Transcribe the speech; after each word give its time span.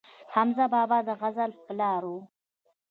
حمزه 0.33 0.65
بابا 0.73 0.97
د 1.07 1.09
غزل 1.21 1.51
پلار 1.65 2.01
و 2.13 2.15